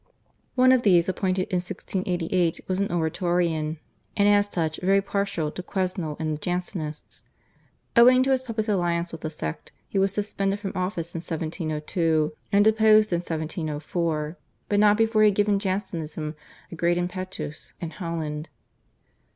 [0.55, 3.77] One of these appointed in 1688 was an Oratorian,
[4.17, 7.23] and as such very partial to Quesnel and the Jansenists.
[7.95, 12.33] Owing to his public alliance with the sect he was suspended from office in 1702
[12.51, 16.33] and deposed in 1704, but not before he had given Jansenism
[16.71, 18.49] a great impetus in Holland.